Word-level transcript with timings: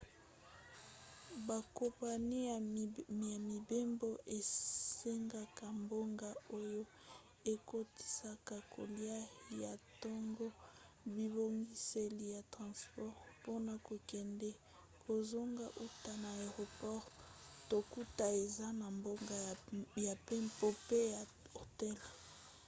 bakompani 1.47 2.37
ya 2.49 2.57
mibembo 3.49 4.09
esengaka 4.37 5.65
mbongo 5.81 6.29
oyo 6.59 6.83
ekotisaka 7.53 8.55
kolia 8.73 9.19
ya 9.61 9.71
ntongo 9.85 10.47
bibongiseli 11.13 12.23
ya 12.35 12.41
transport 12.53 13.15
mpona 13.37 13.73
kokende/kozonga 13.87 15.65
uta 15.85 16.11
na 16.21 16.29
aeroport 16.41 17.05
to 17.69 17.77
kutu 17.91 18.25
eza 18.41 18.67
na 18.79 18.87
mbongo 18.97 19.35
ya 20.05 20.13
mpepo 20.21 20.67
mpe 20.79 20.99
ya 21.15 21.21
hotel 21.57 21.97